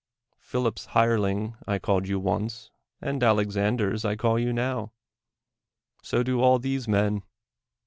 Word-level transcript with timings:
Phil 0.39 0.65
ip 0.65 0.79
's 0.79 0.85
hireling 0.85 1.55
I 1.67 1.77
called 1.77 2.07
you 2.07 2.19
once, 2.19 2.71
and 3.01 3.21
Alexander's 3.21 4.03
I 4.03 4.15
call 4.15 4.39
you 4.39 4.51
now. 4.51 4.93
So 6.01 6.23
do 6.23 6.41
all 6.41 6.57
these 6.57 6.87
men. 6.87 7.21